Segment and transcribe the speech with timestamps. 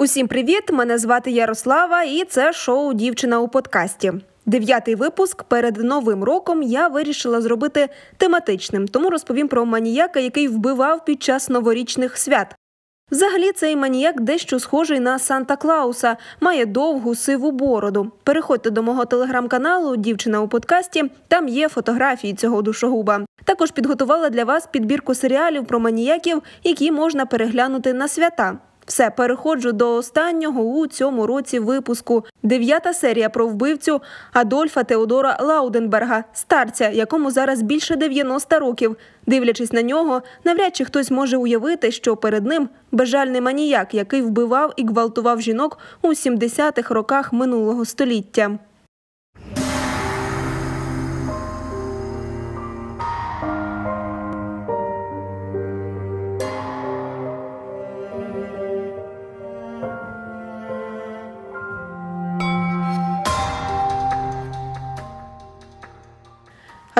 [0.00, 0.62] Усім привіт!
[0.72, 4.12] Мене звати Ярослава, і це шоу Дівчина у подкасті.
[4.46, 11.04] Дев'ятий випуск перед новим роком я вирішила зробити тематичним, тому розповім про маніяка, який вбивав
[11.04, 12.54] під час новорічних свят.
[13.10, 18.12] Взагалі, цей маніяк дещо схожий на Санта Клауса, має довгу сиву бороду.
[18.24, 21.04] Переходьте до мого телеграм-каналу Дівчина у подкасті.
[21.28, 23.20] Там є фотографії цього душогуба.
[23.44, 28.58] Також підготувала для вас підбірку серіалів про маніяків, які можна переглянути на свята.
[28.90, 32.24] Все, переходжу до останнього у цьому році випуску.
[32.42, 34.00] Дев'ята серія про вбивцю
[34.32, 38.96] Адольфа Теодора Лауденберга, старця, якому зараз більше 90 років.
[39.26, 44.72] Дивлячись на нього, навряд чи хтось може уявити, що перед ним безжальний маніяк, який вбивав
[44.76, 48.58] і гвалтував жінок у 70-х роках минулого століття.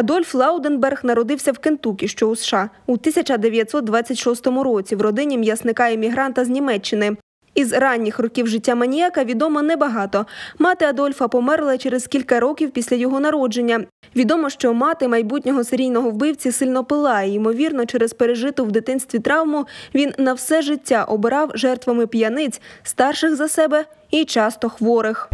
[0.00, 6.44] Адольф Лауденберг народився в Кентукі, що у США, у 1926 році в родині м'ясника іммігранта
[6.44, 7.16] з Німеччини.
[7.54, 10.26] Із ранніх років життя маніяка відомо небагато.
[10.58, 13.84] Мати Адольфа померла через кілька років після його народження.
[14.16, 19.66] Відомо, що мати майбутнього серійного вбивці сильно пила, і, ймовірно, через пережиту в дитинстві травму
[19.94, 25.30] він на все життя обирав жертвами п'яниць, старших за себе і часто хворих.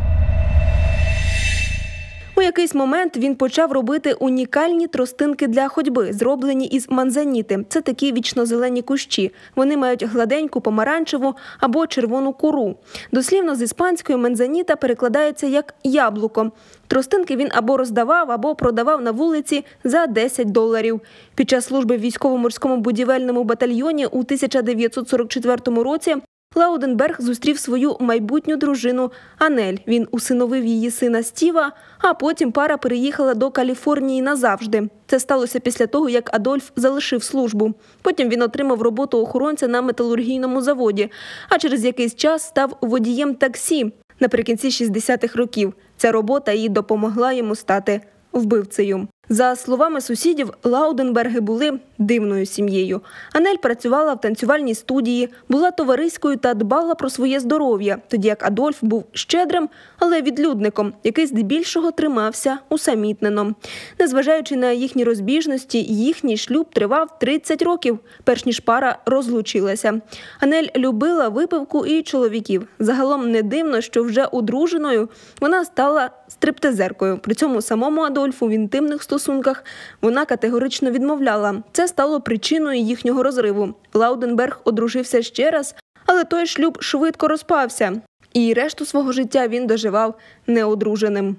[2.38, 7.64] У якийсь момент він почав робити унікальні тростинки для ходьби, зроблені із манзаніти.
[7.68, 9.32] Це такі вічнозелені кущі.
[9.56, 12.76] Вони мають гладеньку, помаранчеву або червону кору.
[13.12, 16.52] Дослівно з іспанської манзаніта перекладається як яблуко.
[16.86, 21.00] Тростинки він або роздавав, або продавав на вулиці за 10 доларів.
[21.34, 26.16] Під час служби в військово-морському будівельному батальйоні у 1944 році
[26.56, 29.76] Лауденберг зустрів свою майбутню дружину Анель.
[29.86, 34.88] Він усиновив її сина Стіва, а потім пара переїхала до Каліфорнії назавжди.
[35.06, 37.74] Це сталося після того, як Адольф залишив службу.
[38.02, 41.10] Потім він отримав роботу охоронця на металургійному заводі,
[41.48, 45.74] а через якийсь час став водієм таксі наприкінці 60-х років.
[45.96, 48.00] Ця робота їй допомогла йому стати
[48.32, 49.08] вбивцею.
[49.28, 53.00] За словами сусідів, Лауденберги були дивною сім'єю.
[53.32, 58.78] Анель працювала в танцювальній студії, була товариською та дбала про своє здоров'я, тоді як Адольф
[58.82, 63.54] був щедрим, але відлюдником, який здебільшого тримався усамітнено.
[63.98, 70.00] Незважаючи на їхні розбіжності, їхній шлюб тривав 30 років, перш ніж пара розлучилася.
[70.40, 72.66] Анель любила випивку і чоловіків.
[72.78, 75.08] Загалом не дивно, що вже одруженою
[75.40, 77.18] вона стала стриптизеркою.
[77.18, 79.64] При цьому самому Адольфу в інтимних стосунках
[80.02, 81.62] вона категорично відмовляла.
[81.72, 83.74] Це стало причиною їхнього розриву.
[83.94, 85.74] Лауденберг одружився ще раз,
[86.06, 87.92] але той шлюб швидко розпався,
[88.32, 90.14] і решту свого життя він доживав
[90.46, 91.36] неодруженим.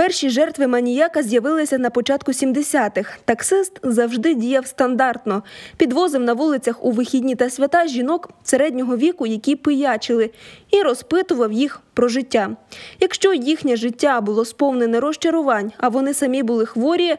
[0.00, 3.18] Перші жертви маніяка з'явилися на початку 70-х.
[3.24, 5.42] Таксист завжди діяв стандартно,
[5.76, 10.30] підвозив на вулицях у вихідні та свята жінок середнього віку, які пиячили,
[10.70, 12.56] і розпитував їх про життя.
[13.00, 17.16] Якщо їхнє життя було сповнене розчарувань, а вони самі були хворі,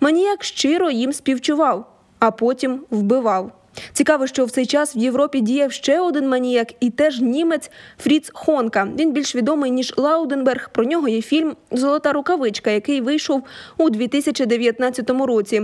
[0.00, 3.61] маніяк щиро їм співчував, а потім вбивав.
[3.92, 8.30] Цікаво, що в цей час в Європі діяв ще один маніяк, і теж німець Фріц
[8.34, 8.88] Хонка.
[8.98, 10.70] Він більш відомий ніж Лауденберг.
[10.72, 13.42] Про нього є фільм Золота рукавичка, який вийшов
[13.78, 15.62] у 2019 році.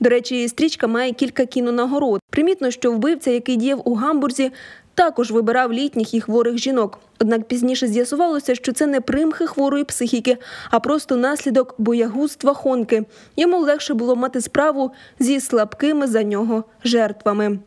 [0.00, 2.20] До речі, стрічка має кілька кінонагород.
[2.30, 4.50] Примітно, що вбивця, який діяв у гамбурзі,
[4.94, 6.98] також вибирав літніх і хворих жінок.
[7.18, 10.36] Однак пізніше з'ясувалося, що це не примхи хворої психіки,
[10.70, 13.04] а просто наслідок боягузтва хонки.
[13.36, 17.58] Йому легше було мати справу зі слабкими за нього жертвами.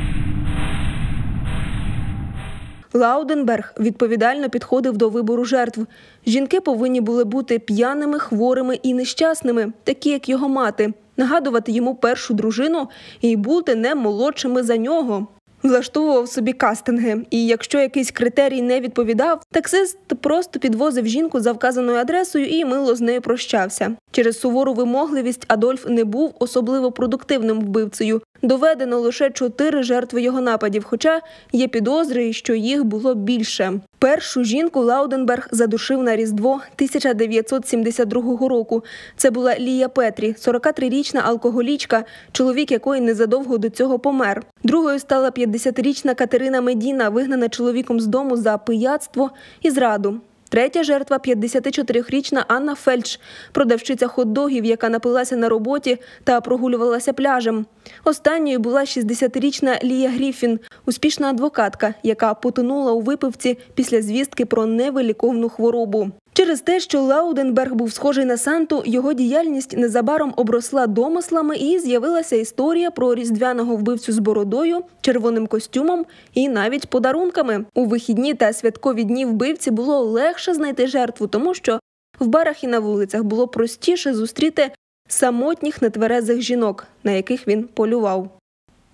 [2.94, 5.86] Лауденберг відповідально підходив до вибору жертв.
[6.28, 12.34] Жінки повинні були бути п'яними, хворими і нещасними, такі як його мати, нагадувати йому першу
[12.34, 12.90] дружину
[13.22, 15.28] і бути не молодшими за нього
[15.64, 17.26] влаштовував собі кастинги.
[17.30, 22.96] І якщо якийсь критерій не відповідав, таксист просто підвозив жінку за вказаною адресою і мило
[22.96, 23.96] з нею прощався.
[24.12, 28.22] Через сувору вимогливість Адольф не був особливо продуктивним вбивцею.
[28.44, 33.74] Доведено лише чотири жертви його нападів, хоча є підозри, що їх було більше.
[34.00, 38.84] Першу жінку Лауденберг задушив на різдво 1972 року.
[39.18, 44.44] Це була Лія Петрі, 43-річна алкоголічка, чоловік якої незадовго до цього помер.
[44.64, 49.32] Другою стала 50-річна Катерина Медіна, вигнана чоловіком з дому за пияцтво
[49.62, 50.20] і зраду.
[50.54, 53.20] Третя жертва 54-річна Анна Фельдш,
[53.52, 57.66] продавщиця хот-догів, яка напилася на роботі та прогулювалася пляжем.
[58.04, 65.50] Останньою була 60-річна Лія Гріфін, успішна адвокатка, яка потонула у випивці після звістки про невиліковну
[65.50, 66.12] хворобу.
[66.34, 72.36] Через те, що Лауденберг був схожий на Санту, його діяльність незабаром обросла домислами і з'явилася
[72.36, 77.66] історія про різдвяного вбивцю з бородою, червоним костюмом і навіть подарунками.
[77.76, 81.80] У вихідні та святкові дні вбивці було легше знайти жертву, тому що
[82.20, 84.72] в барах і на вулицях було простіше зустріти
[85.08, 88.30] самотніх нетверезих жінок, на яких він полював.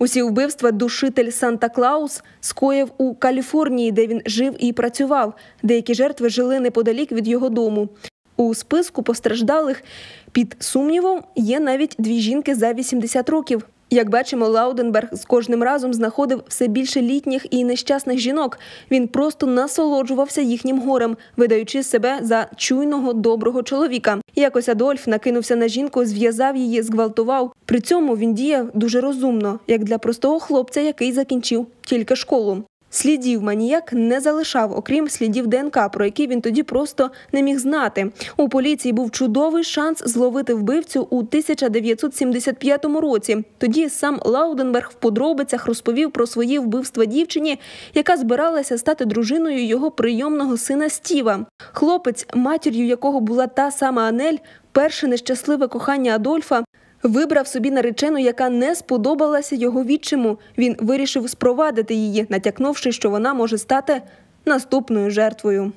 [0.02, 5.34] Усі вбивства душитель Санта Клаус скоїв у Каліфорнії, де він жив і працював.
[5.62, 7.88] Деякі жертви жили неподалік від його дому.
[8.36, 9.82] У списку постраждалих
[10.32, 13.66] під сумнівом є навіть дві жінки за 80 років.
[13.92, 18.58] Як бачимо, Лауденберг з кожним разом знаходив все більше літніх і нещасних жінок.
[18.90, 24.18] Він просто насолоджувався їхнім горем, видаючи себе за чуйного доброго чоловіка.
[24.36, 27.52] Якось Адольф накинувся на жінку, зв'язав її, зґвалтував.
[27.64, 32.64] При цьому він діяв дуже розумно, як для простого хлопця, який закінчив тільки школу.
[32.92, 38.10] Слідів маніяк не залишав, окрім слідів ДНК, про які він тоді просто не міг знати.
[38.36, 43.44] У поліції був чудовий шанс зловити вбивцю у 1975 році.
[43.58, 47.58] Тоді сам Лауденберг в подробицях розповів про свої вбивства дівчині,
[47.94, 51.46] яка збиралася стати дружиною його прийомного сина Стіва.
[51.72, 54.36] Хлопець, матір'ю якого була та сама Анель,
[54.72, 56.64] перше нещасливе кохання Адольфа.
[57.02, 60.38] Вибрав собі наречену, яка не сподобалася його відчиму.
[60.58, 64.02] Він вирішив спровадити її, натякнувши, що вона може стати
[64.46, 65.72] наступною жертвою.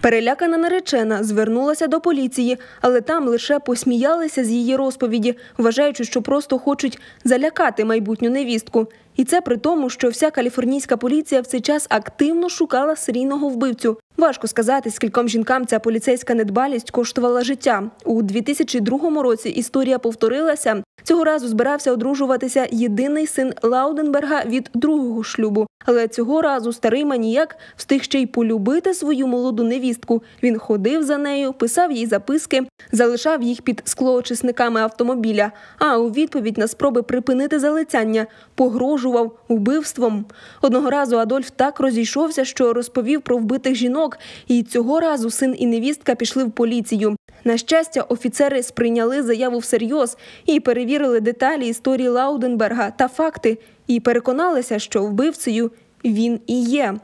[0.00, 6.58] Перелякана наречена звернулася до поліції, але там лише посміялися з її розповіді, вважаючи, що просто
[6.58, 8.86] хочуть залякати майбутню невістку.
[9.16, 13.98] І це при тому, що вся каліфорнійська поліція в цей час активно шукала серійного вбивцю.
[14.16, 17.90] Важко сказати, скільком жінкам ця поліцейська недбалість коштувала життя.
[18.04, 20.82] У 2002 році історія повторилася.
[21.02, 25.66] Цього разу збирався одружуватися єдиний син Лауденберга від другого шлюбу.
[25.86, 30.22] Але цього разу старий маніяк встиг ще й полюбити свою молоду невістку.
[30.42, 35.52] Він ходив за нею, писав їй записки, залишав їх під склоочисниками автомобіля.
[35.78, 40.24] А у відповідь на спроби припинити залицяння погрожував убивством.
[40.62, 44.05] Одного разу Адольф так розійшовся, що розповів про вбитих жінок,
[44.48, 47.16] і цього разу син і невістка пішли в поліцію.
[47.44, 50.16] На щастя, офіцери сприйняли заяву всерйоз
[50.46, 55.70] і перевірили деталі історії Лауденберга та факти, і переконалися, що вбивцею
[56.04, 56.94] він і є.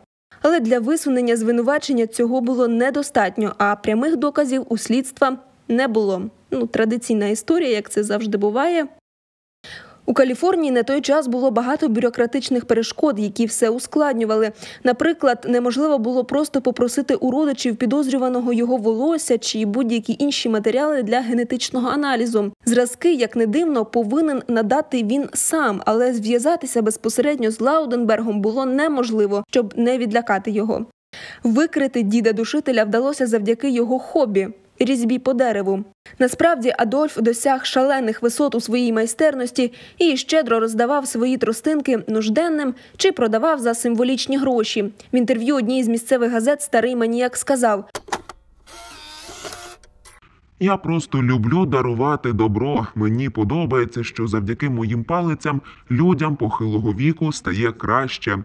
[0.42, 5.38] Але для висунення звинувачення цього було недостатньо, а прямих доказів у слідства
[5.68, 6.22] не було.
[6.50, 8.86] Ну, традиційна історія, як це завжди буває.
[10.12, 14.52] У Каліфорнії на той час було багато бюрократичних перешкод, які все ускладнювали.
[14.84, 21.20] Наприклад, неможливо було просто попросити у родичів підозрюваного його волосся чи будь-які інші матеріали для
[21.20, 22.52] генетичного аналізу.
[22.64, 29.44] Зразки, як не дивно, повинен надати він сам, але зв'язатися безпосередньо з Лауденбергом було неможливо,
[29.50, 30.86] щоб не відлякати його.
[31.42, 34.48] Викрити діда душителя вдалося завдяки його хобі
[34.84, 35.84] різьбі по дереву.
[36.18, 43.12] Насправді Адольф досяг шалених висот у своїй майстерності і щедро роздавав свої тростинки нужденним чи
[43.12, 44.82] продавав за символічні гроші.
[45.12, 47.88] В інтерв'ю одній з місцевих газет старий маніяк сказав.
[50.62, 52.86] Я просто люблю дарувати добро.
[52.94, 58.38] Мені подобається, що завдяки моїм палицям людям похилого віку стає краще.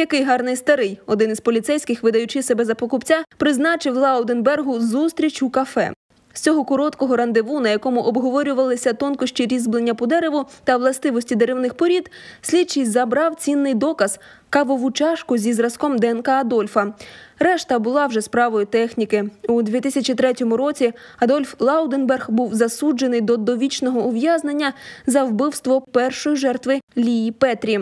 [0.00, 5.92] Який гарний старий, один із поліцейських, видаючи себе за покупця, призначив Лауденбергу зустріч у кафе.
[6.32, 12.10] З цього короткого рандеву, на якому обговорювалися тонкощі різьблення по дереву та властивості деревних порід,
[12.40, 14.18] слідчий забрав цінний доказ
[14.50, 16.94] кавову чашку зі зразком ДНК Адольфа.
[17.38, 19.30] Решта була вже справою техніки.
[19.48, 24.72] У 2003 році Адольф Лауденберг був засуджений до довічного ув'язнення
[25.06, 27.80] за вбивство першої жертви Лії Петрі.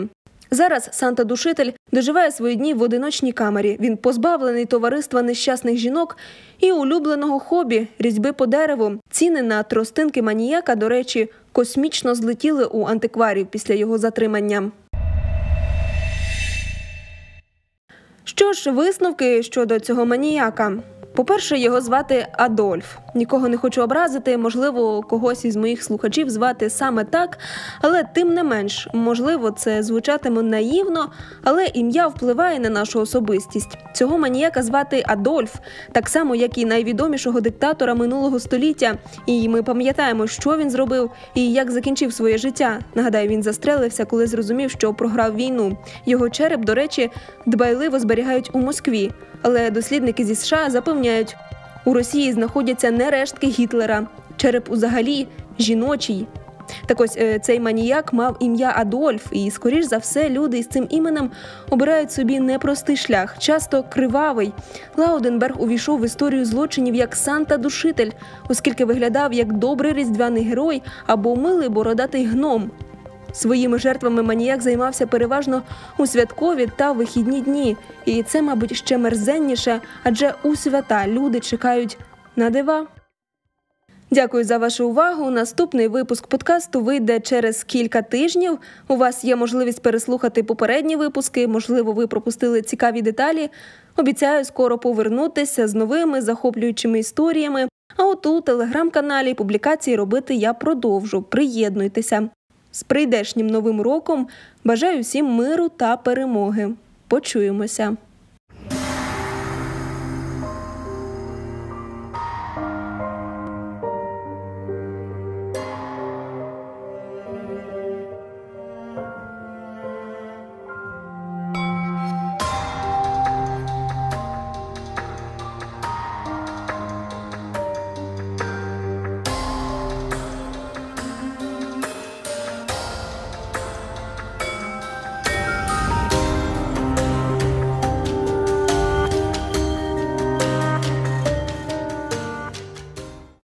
[0.51, 3.77] Зараз Санта Душитель доживає свої дні в одиночній камері.
[3.79, 6.17] Він позбавлений товариства нещасних жінок
[6.59, 8.91] і улюбленого хобі різьби по дереву.
[9.11, 14.71] Ціни на тростинки маніяка, до речі, космічно злетіли у антикварів після його затримання.
[18.23, 20.73] Що ж, висновки щодо цього маніяка.
[21.15, 22.97] По-перше, його звати Адольф.
[23.15, 27.37] Нікого не хочу образити, можливо, когось із моїх слухачів звати саме так,
[27.81, 31.11] але тим не менш, можливо, це звучатиме наївно,
[31.43, 33.77] але ім'я впливає на нашу особистість.
[33.93, 35.55] Цього маніяка звати Адольф,
[35.91, 38.95] так само, як і найвідомішого диктатора минулого століття.
[39.25, 42.79] І ми пам'ятаємо, що він зробив і як закінчив своє життя.
[42.95, 45.77] Нагадаю, він застрелився, коли зрозумів, що програв війну.
[46.05, 47.11] Його череп, до речі,
[47.45, 49.11] дбайливо зберігають у Москві.
[49.41, 51.35] Але дослідники зі США запевняють,
[51.85, 54.07] у Росії знаходяться не рештки Гітлера.
[54.37, 55.27] Череп узагалі
[55.59, 56.27] жіночий.
[56.85, 60.87] Так ось е, цей маніяк мав ім'я Адольф, і, скоріш за все, люди із цим
[60.89, 61.31] іменем
[61.69, 64.53] обирають собі непростий шлях, часто кривавий.
[64.97, 68.11] Лауденберг увійшов в історію злочинів як Санта-душитель,
[68.49, 72.71] оскільки виглядав як добрий різдвяний герой або милий бородатий гном.
[73.33, 75.61] Своїми жертвами маніяк займався переважно
[75.97, 81.97] у святкові та вихідні дні, і це, мабуть, ще мерзенніше, адже у свята люди чекають
[82.35, 82.87] на дива.
[84.11, 85.29] Дякую за вашу увагу.
[85.29, 88.59] Наступний випуск подкасту вийде через кілька тижнів.
[88.87, 91.47] У вас є можливість переслухати попередні випуски.
[91.47, 93.49] Можливо, ви пропустили цікаві деталі.
[93.97, 97.67] Обіцяю скоро повернутися з новими захоплюючими історіями.
[97.97, 101.21] А от у телеграм-каналі публікації робити я продовжу.
[101.21, 102.29] Приєднуйтеся.
[102.71, 104.27] З прийдешнім новим роком
[104.63, 106.69] бажаю всім миру та перемоги.
[107.07, 107.97] Почуємося!